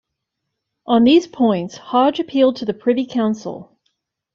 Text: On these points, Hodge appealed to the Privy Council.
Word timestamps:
On 0.87 1.03
these 1.03 1.27
points, 1.27 1.77
Hodge 1.77 2.19
appealed 2.19 2.55
to 2.55 2.65
the 2.65 2.73
Privy 2.73 3.05
Council. 3.05 3.77